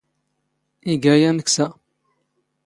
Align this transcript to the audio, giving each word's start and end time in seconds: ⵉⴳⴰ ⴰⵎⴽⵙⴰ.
ⵉⴳⴰ 0.91 1.13
ⴰⵎⴽⵙⴰ. 1.29 1.67